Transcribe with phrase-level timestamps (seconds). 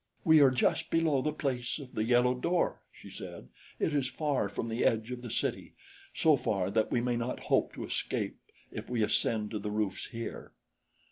[0.23, 3.49] "We are just below the place of the yellow door," she said.
[3.77, 5.75] "It is far from the edge of the city;
[6.11, 8.39] so far that we may not hope to escape
[8.71, 10.53] if we ascend to the roofs here."